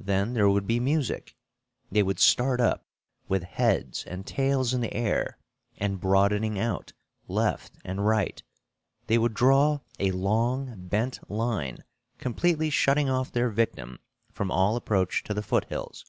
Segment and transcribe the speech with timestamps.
[0.00, 1.36] Then there would be music!
[1.92, 2.86] They would start up,
[3.28, 5.36] with heads and tails in the air,
[5.76, 6.94] and, broadening out,
[7.28, 8.42] left and right,
[9.06, 11.84] they would draw a long bent line,
[12.16, 13.98] completely shutting off their victim
[14.32, 16.06] from all approach to the foothills.